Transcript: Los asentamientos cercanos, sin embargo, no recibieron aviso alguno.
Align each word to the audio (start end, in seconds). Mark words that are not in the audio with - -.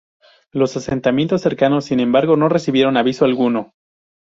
Los 0.51 0.75
asentamientos 0.77 1.43
cercanos, 1.43 1.85
sin 1.85 1.99
embargo, 1.99 2.35
no 2.35 2.49
recibieron 2.49 2.97
aviso 2.97 3.23
alguno. 3.23 3.75